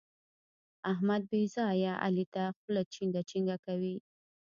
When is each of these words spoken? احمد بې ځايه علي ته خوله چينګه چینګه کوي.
احمد 0.91 1.21
بې 1.29 1.41
ځايه 1.55 1.93
علي 2.05 2.25
ته 2.33 2.43
خوله 2.57 2.81
چينګه 2.93 3.21
چینګه 3.29 3.57
کوي. 3.65 3.95